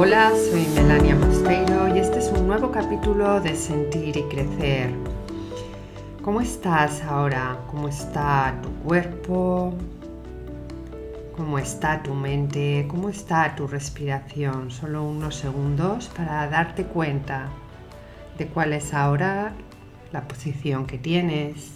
[0.00, 4.94] Hola, soy Melania Mosteiro y este es un nuevo capítulo de Sentir y Crecer.
[6.22, 7.58] ¿Cómo estás ahora?
[7.68, 9.74] ¿Cómo está tu cuerpo?
[11.36, 12.86] ¿Cómo está tu mente?
[12.88, 14.70] ¿Cómo está tu respiración?
[14.70, 17.48] Solo unos segundos para darte cuenta
[18.38, 19.52] de cuál es ahora
[20.12, 21.72] la posición que tienes,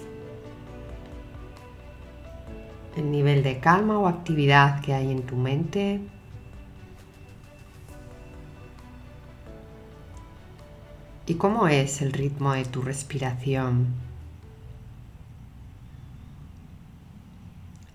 [2.97, 6.01] el nivel de calma o actividad que hay en tu mente.
[11.33, 13.87] ¿Y cómo es el ritmo de tu respiración?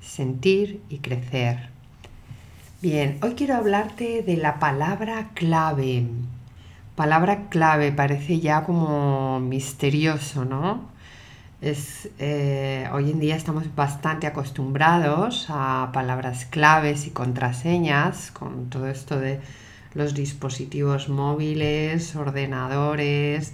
[0.01, 1.69] Sentir y crecer.
[2.81, 6.07] Bien, hoy quiero hablarte de la palabra clave.
[6.95, 10.89] Palabra clave parece ya como misterioso, ¿no?
[11.61, 18.87] Es, eh, hoy en día estamos bastante acostumbrados a palabras claves y contraseñas con todo
[18.87, 19.41] esto de
[19.93, 23.53] los dispositivos móviles, ordenadores,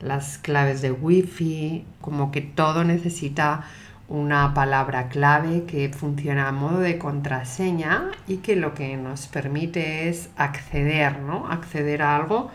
[0.00, 3.64] las claves de wifi, como que todo necesita
[4.08, 10.08] una palabra clave que funciona a modo de contraseña y que lo que nos permite
[10.08, 11.48] es acceder, ¿no?
[11.48, 12.50] Acceder a algo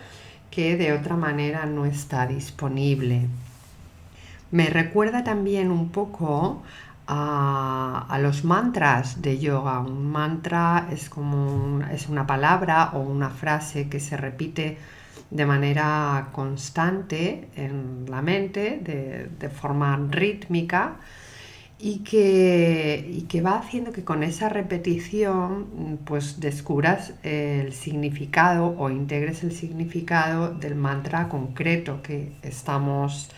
[0.50, 3.28] que de otra manera no está disponible.
[4.52, 6.64] Me recuerda también un poco
[7.08, 9.80] a, los mantras de yoga.
[9.80, 14.78] Un mantra es como es una palabra o una frase que se repite
[15.30, 20.98] de manera constante en la mente, de, forma rítmica,
[21.80, 28.90] y que, y que, va haciendo que con esa repetición pues descubras el significado o
[28.90, 33.30] integres el significado del mantra concreto que estamos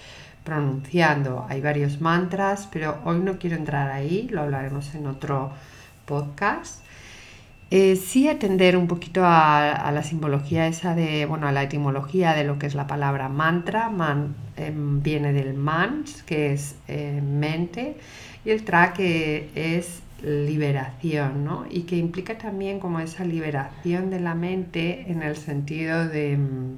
[0.45, 1.45] pronunciando.
[1.49, 5.51] Hay varios mantras, pero hoy no quiero entrar ahí, lo hablaremos en otro
[6.05, 6.85] podcast.
[7.71, 12.43] Eh, sí atender un poquito a, la simbología esa de, bueno, a la etimología de
[12.43, 13.89] lo que es la palabra mantra.
[13.89, 17.97] Man em, viene del mans, que es eh, mente,
[18.45, 21.65] y el tra que es liberación, ¿no?
[21.69, 26.77] Y que implica también como esa liberación de la mente en el sentido de em,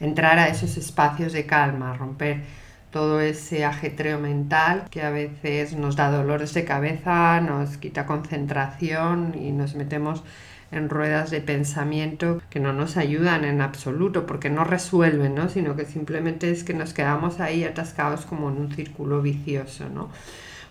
[0.00, 2.42] entrar a esos espacios de calma, romper
[2.90, 9.34] todo ese ajetreo mental que a veces nos da dolores de cabeza, nos quita concentración
[9.40, 10.24] y nos metemos
[10.72, 15.48] en ruedas de pensamiento que no nos ayudan en absoluto porque no resuelven, ¿no?
[15.48, 19.88] sino que simplemente es que nos quedamos ahí atascados como en un círculo vicioso.
[19.88, 20.10] ¿no?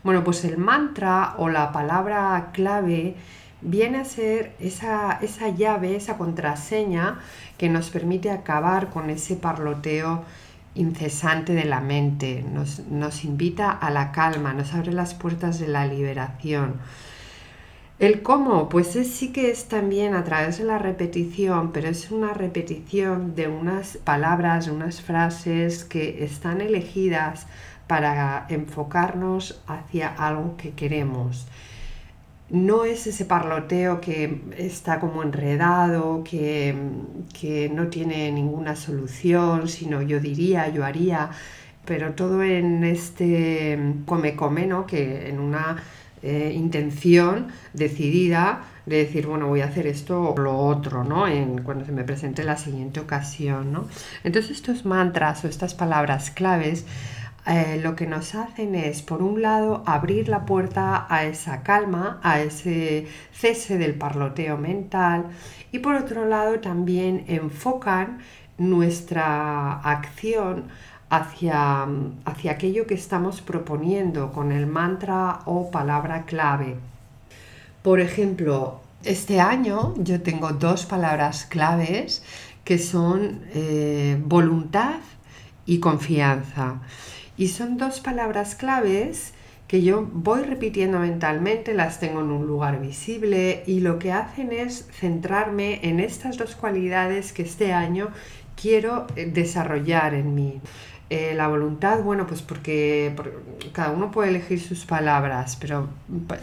[0.04, 3.16] Bueno, pues el mantra o la palabra clave
[3.62, 7.20] viene a ser esa, esa llave, esa contraseña
[7.58, 10.24] que nos permite acabar con ese parloteo
[10.76, 15.68] incesante de la mente, nos, nos, invita a la calma, nos abre las puertas de
[15.68, 16.76] la liberación.
[17.98, 22.12] El cómo, pues es, sí que es también a través de la repetición, pero es
[22.12, 27.48] una repetición de unas palabras, de unas frases que están elegidas
[27.88, 31.48] para enfocarnos hacia algo que queremos
[32.50, 36.76] no es ese parloteo que está como enredado, que,
[37.72, 41.30] no tiene ninguna solución, sino yo diría, yo haría,
[41.86, 44.86] pero todo en este come-come, ¿no?
[44.86, 45.78] que en una
[46.22, 51.28] eh, intención decidida de decir, bueno, voy a hacer esto o lo otro, ¿no?
[51.28, 53.88] En, cuando se me presente la siguiente ocasión, ¿no?
[54.24, 56.86] Entonces estos mantras o estas palabras claves
[57.46, 62.20] eh, lo que nos hacen es, por un lado, abrir la puerta a esa calma,
[62.24, 65.26] a ese cese del parloteo mental
[65.72, 68.20] y por otro lado también enfocan
[68.58, 70.66] nuestra acción
[71.10, 71.88] hacia,
[72.26, 76.76] hacia aquello que estamos proponiendo con el mantra o palabra clave.
[77.82, 82.22] Por ejemplo, este año yo tengo dos palabras claves
[82.64, 85.00] que son eh, voluntad
[85.66, 86.82] y confianza.
[87.40, 89.32] Y son dos palabras claves
[89.70, 94.52] que yo voy repitiendo mentalmente, las tengo en un lugar visible y lo que hacen
[94.52, 98.10] es centrarme en estas dos cualidades que este año
[98.62, 100.60] quiero eh, desarrollar en mí.
[101.12, 103.16] Eh, la voluntad, bueno, pues porque,
[103.74, 105.88] cada uno puede elegir sus palabras, pero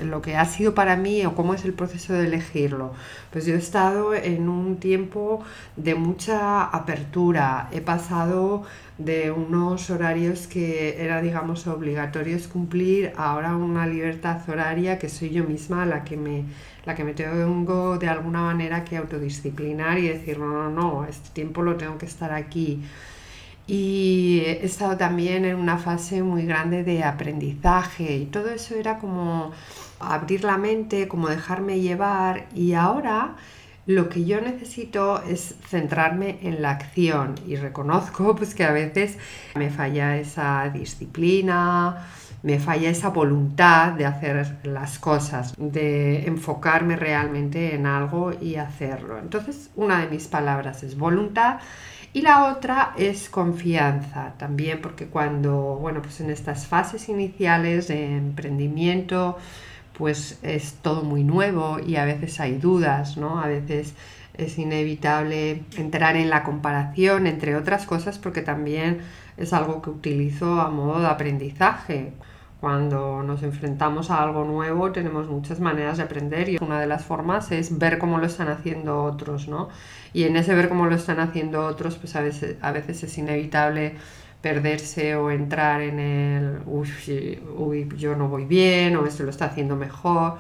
[0.03, 2.93] lo que ha sido para mí o cómo es el proceso de elegirlo,
[3.31, 5.45] pues yo he estado en un tiempo
[5.77, 8.65] de mucha apertura, he pasado
[8.99, 15.45] de unos horarios que era, digamos, obligatorios cumplir, ahora una libertad horaria que soy yo
[15.45, 16.43] misma la que me,
[16.85, 21.29] la que me tengo de alguna manera que autodisciplinar y decir, no, no, no, este
[21.31, 22.83] tiempo lo tengo que estar aquí
[23.67, 28.99] y he estado también en una fase muy grande de aprendizaje y todo eso era
[28.99, 29.51] como
[29.99, 33.37] abrir la mente, como dejarme llevar y ahora
[33.87, 39.17] Lo que yo necesito es centrarme en la acción y reconozco pues que a veces
[39.55, 42.05] me falla esa disciplina,
[42.43, 49.19] me falla esa voluntad de hacer las cosas, de enfocarme realmente en algo y hacerlo.
[49.19, 51.61] Entonces, una de mis palabras es voluntad
[52.17, 58.17] y la otra es confianza también, porque cuando, bueno, pues en estas fases iniciales de
[58.17, 59.37] emprendimiento,
[59.93, 63.39] pues es todo muy nuevo y a veces hay dudas, ¿no?
[63.39, 63.93] A veces
[64.33, 69.01] es inevitable entrar en la comparación, entre otras cosas, porque también
[69.37, 72.15] es algo que utilizo a modo de aprendizaje.
[72.61, 77.05] Cuando nos enfrentamos a algo nuevo tenemos muchas maneras de aprender y una de las
[77.05, 79.69] formas es ver cómo lo están haciendo otros, ¿no?
[80.15, 83.19] Y en ese ver cómo lo están haciendo otros, pues a veces, a veces es
[83.19, 83.97] inevitable
[84.41, 89.77] perderse o entrar en el, uy, yo no voy bien o esto lo está haciendo
[89.77, 90.39] mejor.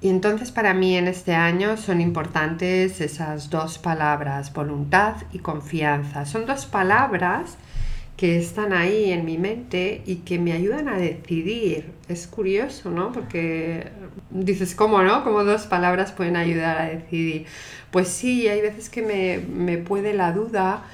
[0.00, 6.24] Y entonces para mí en este año son importantes esas dos palabras, voluntad y confianza.
[6.26, 7.56] Son dos palabras
[8.22, 11.86] que están ahí en mi mente y que me ayudan a decidir.
[12.08, 13.10] Es curioso, ¿no?
[13.10, 13.88] Porque
[14.30, 15.24] dices, ¿cómo no?
[15.24, 17.46] ¿Cómo dos palabras pueden ayudar a decidir?
[17.90, 20.84] Pues sí, hay veces que me, me puede la duda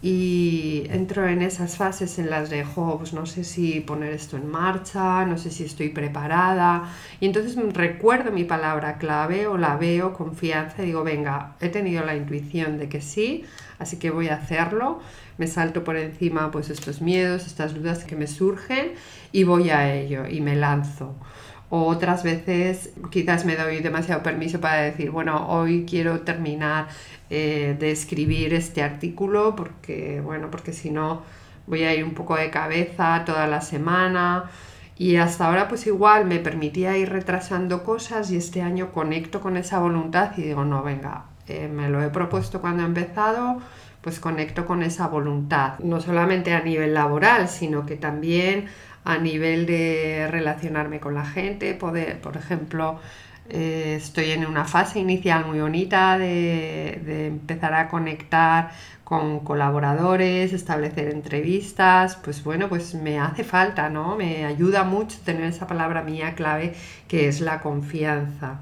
[0.00, 4.48] y entro en esas fases en las de, pues no sé si poner esto en
[4.48, 6.90] marcha, no sé si estoy preparada.
[7.20, 12.02] Y entonces recuerdo mi palabra clave o la veo, confianza, y digo, venga, he tenido
[12.06, 13.44] la intuición de que sí,
[13.78, 15.00] así que voy a hacerlo.
[15.38, 18.92] Me salto por encima pues estos miedos, estas dudas que me surgen
[19.32, 21.14] y voy a ello y me lanzo.
[21.70, 26.88] O otras veces quizás me doy demasiado permiso para decir, bueno, hoy quiero terminar
[27.30, 31.22] eh, de escribir este artículo porque, bueno, porque si no
[31.66, 34.50] voy a ir un poco de cabeza toda la semana.
[34.96, 39.56] Y hasta ahora pues igual me permitía ir retrasando cosas y este año conecto con
[39.56, 43.60] esa voluntad y digo, no, venga, eh, me lo he propuesto cuando he empezado,
[44.00, 48.66] pues conecto con esa voluntad, no solamente a nivel laboral, sino que también
[49.04, 53.00] a nivel de relacionarme con la gente, poder, por ejemplo,
[53.50, 58.70] eh, estoy en una fase inicial muy bonita de, empezar a conectar
[59.04, 64.16] con colaboradores, establecer entrevistas, pues bueno, pues me hace falta, ¿no?
[64.16, 66.74] Me ayuda mucho tener esa palabra mía clave
[67.08, 68.60] que es la confianza.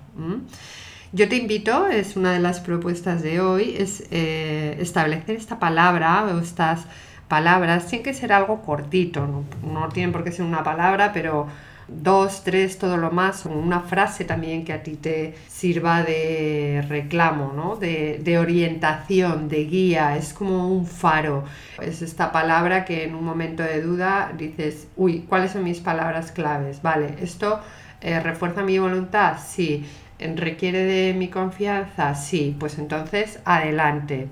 [1.13, 6.25] Yo te invito, es una de las propuestas de hoy, es eh, establecer esta palabra
[6.25, 6.87] o estas
[7.29, 11.47] palabras, sin que ser algo cortito, no, no tiene por qué ser una palabra, pero
[11.89, 17.53] dos, tres, todo lo más, una frase también que a ti te sirva de reclamo,
[17.55, 17.77] ¿no?
[17.77, 21.45] de, de, orientación, de guía, es como un faro.
[21.81, 26.33] Es esta palabra que en un momento de duda dices, uy, ¿cuáles son mis palabras
[26.33, 26.83] claves?
[26.83, 27.61] Vale, esto
[28.01, 29.85] eh, refuerza mi voluntad, sí.
[30.19, 32.15] ¿Requiere de mi confianza?
[32.15, 34.29] Sí, pues entonces adelante.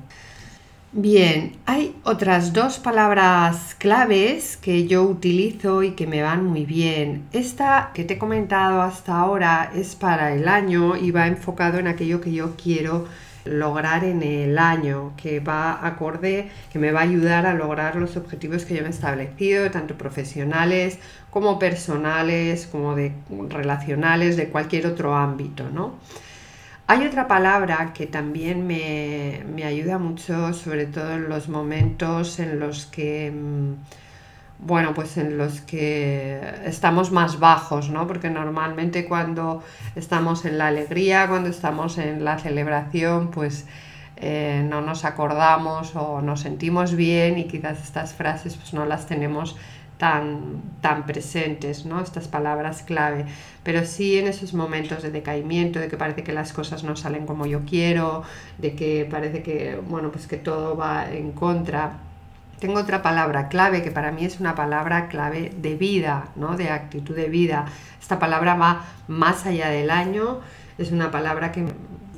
[0.97, 7.25] Bien, hay otras dos palabras claves que yo utilizo y que me van muy bien.
[7.33, 11.89] Esta que te he comentado hasta ahora es para el año y va enfocado en
[11.89, 13.07] aquello que yo quiero
[13.45, 18.17] lograr en el año, que va acorde, que me va a ayudar a lograr los
[18.17, 20.99] objetivos que yo me he establecido, tanto profesionales
[21.31, 23.13] como personales, como de
[23.49, 25.95] relacionales, de cualquier otro ámbito, ¿no?
[26.87, 32.85] Hay otra palabra que también me, ayuda mucho, sobre todo en los momentos en los
[32.87, 33.73] que, mm,
[34.59, 38.07] bueno, pues en los que estamos más bajos, ¿no?
[38.07, 39.63] Porque normalmente cuando
[39.95, 43.67] estamos en la alegría, cuando estamos en la celebración, pues
[44.17, 49.07] eh, no nos acordamos o nos sentimos bien y quizás estas frases pues no las
[49.07, 49.57] tenemos
[49.99, 52.01] tan, tan presentes, ¿no?
[52.01, 53.27] Estas palabras clave.
[53.63, 57.27] Pero sí en esos momentos de decaimiento, de que parece que las cosas no salen
[57.27, 58.23] como yo quiero,
[58.59, 61.99] de que parece que, bueno, pues que todo va en contra.
[62.59, 66.57] Tengo otra palabra clave que para mí es una palabra clave de vida, ¿no?
[66.57, 67.67] De actitud de vida.
[68.01, 70.41] Esta palabra va más allá del año,
[70.79, 71.67] es una palabra que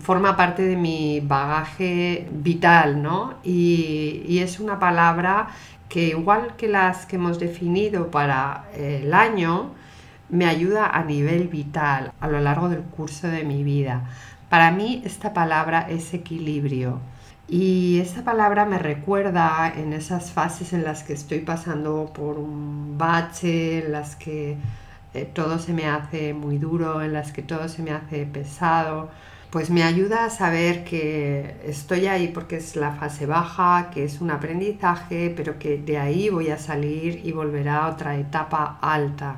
[0.01, 3.35] forma parte de mi bagaje vital, ¿no?
[3.43, 5.49] Y, y es una palabra
[5.89, 9.73] que igual que las que hemos definido para el año,
[10.29, 14.05] me ayuda a nivel vital a lo largo del curso de mi vida.
[14.49, 17.01] Para mí esta palabra es equilibrio
[17.49, 22.99] y esta palabra me recuerda en esas fases en las que estoy pasando por un
[22.99, 24.57] bache, en las que
[25.15, 29.11] eh, todo se me hace muy duro, en las que todo se me hace pesado
[29.51, 34.21] pues me ayuda a saber que estoy ahí porque es la fase baja, que es
[34.21, 39.37] un aprendizaje, pero que de ahí voy a salir y volverá a otra etapa alta.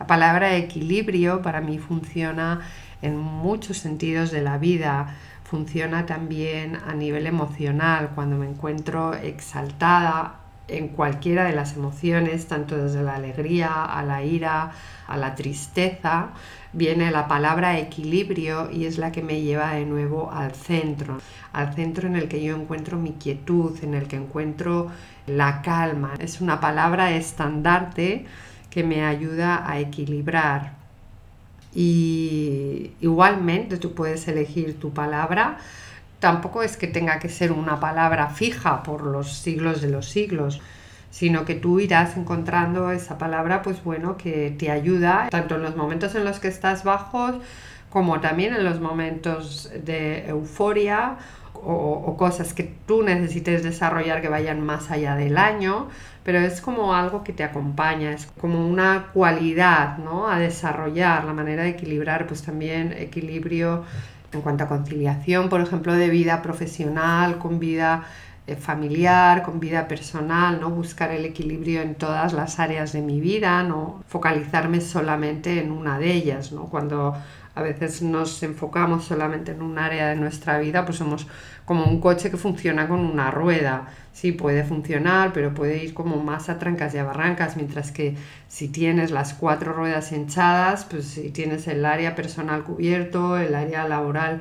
[0.00, 2.62] La palabra equilibrio para mí funciona
[3.00, 5.14] en muchos sentidos de la vida.
[5.50, 10.36] Funciona también a nivel emocional, cuando me encuentro exaltada
[10.68, 14.70] en cualquiera de las emociones, tanto desde la alegría a la ira,
[15.08, 16.28] a la tristeza,
[16.72, 21.18] viene la palabra equilibrio y es la que me lleva de nuevo al centro,
[21.52, 24.92] al centro en el que yo encuentro mi quietud, en el que encuentro
[25.26, 26.14] la calma.
[26.20, 28.24] Es una palabra estandarte
[28.70, 30.79] que me ayuda a equilibrar.
[31.74, 35.58] Y igualmente tú puedes elegir tu palabra.
[36.18, 40.60] Tampoco es que tenga que ser una palabra fija por los siglos de los siglos
[41.10, 45.76] sino que tú irás encontrando esa palabra, pues bueno, que te ayuda tanto en los
[45.76, 47.34] momentos en los que estás bajos
[47.90, 51.16] como también en los momentos de euforia
[51.64, 55.88] o, cosas que tú necesites desarrollar que vayan más allá del año,
[56.22, 60.28] pero es como algo que te acompaña, es como una cualidad ¿no?
[60.28, 63.84] a desarrollar, la manera de equilibrar, pues también equilibrio
[64.32, 68.04] en cuanto a conciliación, por ejemplo, de vida profesional con vida
[68.56, 70.70] familiar, con vida personal, ¿no?
[70.70, 75.98] Buscar el equilibrio en todas las áreas de mi vida, no focalizarme solamente en una
[75.98, 76.64] de ellas, ¿no?
[76.66, 77.14] Cuando
[77.54, 81.26] a veces nos enfocamos solamente en un área de nuestra vida, pues somos
[81.64, 83.88] como un coche que funciona con una rueda.
[84.12, 88.16] Sí, puede funcionar, pero puede ir como más a trancas y a barrancas, mientras que
[88.48, 93.86] si tienes las cuatro ruedas hinchadas, pues si tienes el área personal cubierto, el área
[93.86, 94.40] laboral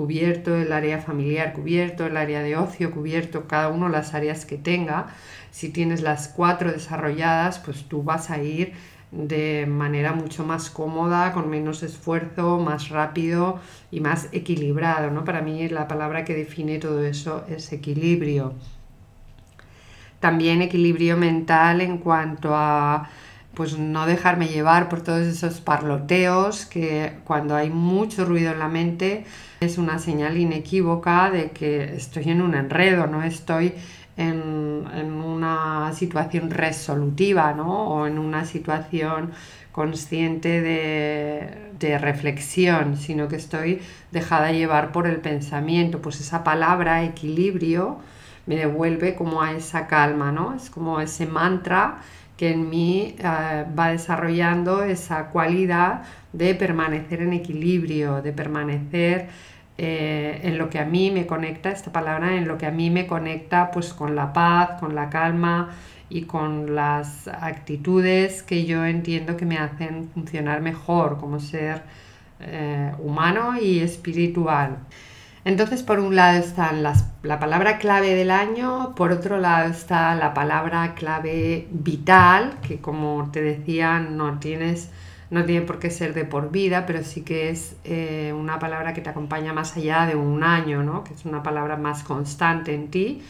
[0.00, 4.56] cubierto, el área familiar cubierto, el área de ocio cubierto, cada uno las áreas que
[4.56, 5.08] tenga.
[5.50, 8.72] Si tienes las cuatro desarrolladas, pues tú vas a ir
[9.10, 15.10] de manera mucho más cómoda, con menos esfuerzo, más rápido y más equilibrado.
[15.10, 15.22] ¿no?
[15.26, 18.54] Para mí la palabra que define todo eso es equilibrio.
[20.18, 23.10] También equilibrio mental en cuanto a
[23.54, 28.68] pues no dejarme llevar por todos esos parloteos que cuando hay mucho ruido en la
[28.68, 29.24] mente
[29.60, 33.74] es una señal inequívoca de que estoy en un enredo, no estoy
[34.16, 37.88] en, una situación resolutiva ¿no?
[37.88, 39.32] o en una situación
[39.72, 43.80] consciente de, de, reflexión, sino que estoy
[44.10, 46.02] dejada llevar por el pensamiento.
[46.02, 47.98] Pues esa palabra equilibrio
[48.46, 50.54] me devuelve como a esa calma, ¿no?
[50.54, 52.00] Es como ese mantra
[52.40, 59.28] que en mí eh, va desarrollando esa cualidad de permanecer en equilibrio, de permanecer
[59.76, 62.88] eh, en lo que a mí me conecta, esta palabra, en lo que a mí
[62.88, 65.68] me conecta pues con la paz, con la calma
[66.08, 71.82] y con las actitudes que yo entiendo que me hacen funcionar mejor como ser
[72.40, 74.78] eh, humano y espiritual.
[75.44, 80.34] Entonces, por un lado está la palabra clave del año, por otro lado está la
[80.34, 84.90] palabra clave vital, que como te decía, no tienes
[85.30, 88.92] no tiene por qué ser de por vida, pero sí que es eh, una palabra
[88.92, 91.04] que te acompaña más allá de un año, ¿no?
[91.04, 93.22] que es una palabra más constante en ti.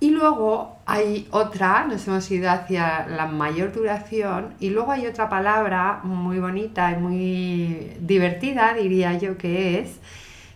[0.00, 5.28] Y luego hay otra, nos hemos ido hacia la mayor duración, y luego hay otra
[5.28, 10.00] palabra muy bonita y muy divertida, diría yo que es,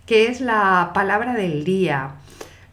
[0.07, 2.17] que es la palabra del día.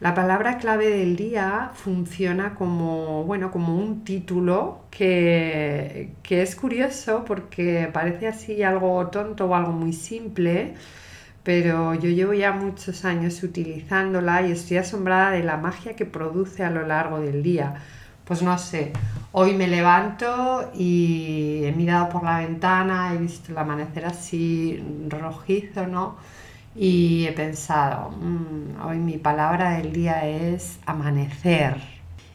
[0.00, 7.24] La palabra clave del día funciona como, bueno, como un título que, que, es curioso
[7.24, 10.74] porque parece así algo tonto o algo muy simple,
[11.42, 16.64] pero yo llevo ya muchos años utilizándola y estoy asombrada de la magia que produce
[16.64, 17.74] a lo largo del día.
[18.24, 18.92] Pues no sé,
[19.32, 25.86] hoy me levanto y he mirado por la ventana, he visto el amanecer así rojizo,
[25.86, 26.16] ¿no?
[26.76, 31.76] Y he pensado, mm, hoy mi palabra del día es amanecer.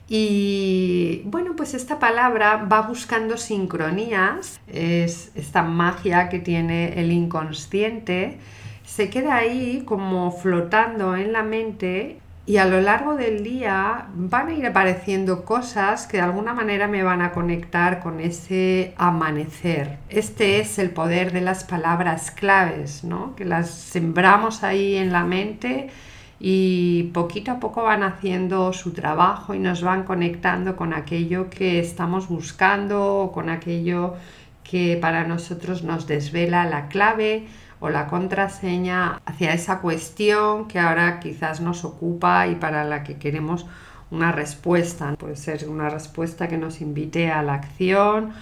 [0.08, 8.40] Y bueno, pues esta palabra va buscando sincronías, es esta magia que tiene el inconsciente,
[8.86, 14.48] se queda ahí como flotando en la mente y a lo largo del día van
[14.48, 20.00] a ir apareciendo cosas que de alguna manera me van a conectar con ese amanecer.
[20.10, 23.36] Este es el poder de las palabras claves, ¿no?
[23.36, 25.92] Que las sembramos ahí en la mente
[26.40, 31.78] y poquito a poco van haciendo su trabajo y nos van conectando con aquello que
[31.78, 34.16] estamos buscando o con aquello
[34.64, 37.46] que para nosotros nos desvela la clave
[37.80, 43.18] o la contraseña hacia esa cuestión que ahora quizás nos ocupa y para la que
[43.18, 43.66] queremos
[44.12, 45.16] una respuesta.
[45.18, 48.34] Puede ser una respuesta que nos invite a la acción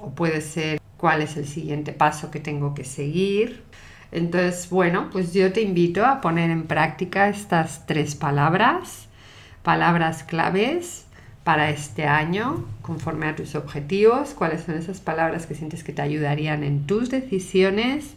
[0.00, 3.62] o puede ser cuál es el siguiente paso que tengo que seguir.
[4.10, 9.08] Entonces, bueno, pues yo te invito a poner en práctica estas tres palabras,
[9.62, 11.04] palabras claves
[11.42, 16.00] para este año, conforme a tus objetivos, cuáles son esas palabras que sientes que te
[16.00, 18.14] ayudarían en tus decisiones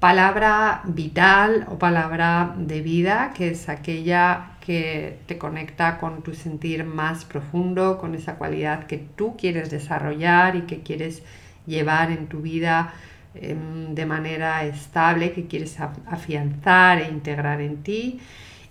[0.00, 6.84] palabra vital o palabra de vida, que es aquella que te conecta con tu sentir
[6.84, 11.22] más profundo, con esa cualidad que tú quieres desarrollar y que quieres
[11.66, 12.94] llevar en tu vida
[13.34, 18.20] em, de manera estable, que quieres afianzar e integrar en ti.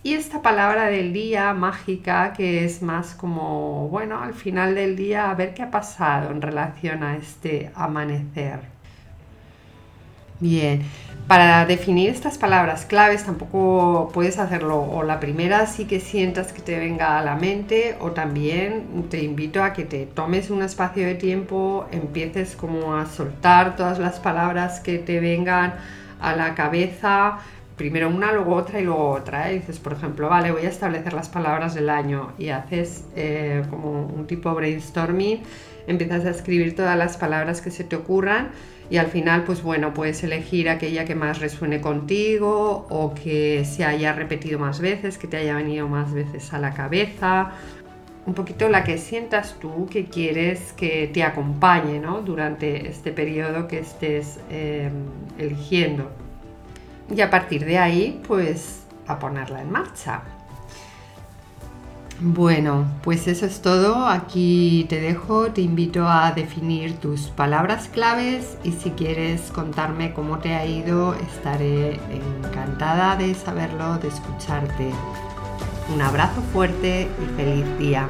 [0.04, 5.30] Y esta palabra del día mágica que es más como, bueno, al final del día
[5.30, 8.78] a ver qué ha pasado en relación a este amanecer.
[10.40, 10.84] Bien,
[11.28, 16.62] para definir estas palabras claves tampoco puedes hacerlo o la primera sí que sientas que
[16.62, 21.06] te venga a la mente o también te invito a que te tomes un espacio
[21.06, 25.76] de tiempo, empieces como a soltar todas las palabras que te vengan
[26.22, 27.40] a la cabeza,
[27.76, 29.52] primero una, luego otra y luego otra.
[29.52, 29.56] ¿eh?
[29.56, 34.06] dices, por ejemplo, vale, voy a establecer las palabras del año y haces eh, como
[34.06, 35.42] un tipo brainstorming,
[35.88, 38.52] empiezas a escribir todas las palabras que se te ocurran
[38.90, 43.84] y al final pues bueno puedes elegir aquella que más resuene contigo o que se
[43.84, 47.52] haya repetido más veces, que te haya venido más veces a la cabeza,
[48.26, 52.22] un poquito la que sientas tú que quieres que te acompañe ¿no?
[52.22, 54.92] durante este periodo que estés em,
[55.38, 56.12] eligiendo.
[57.10, 60.24] Y a partir de ahí pues a ponerla en marcha.
[62.20, 64.08] Bueno, pues eso es todo.
[64.08, 65.52] Aquí te dejo.
[65.52, 71.14] Te invito a definir tus palabras claves y si quieres contarme cómo te ha ido,
[71.14, 74.92] estaré encantada de saberlo, de escucharte.
[75.94, 78.10] Un abrazo fuerte y feliz día.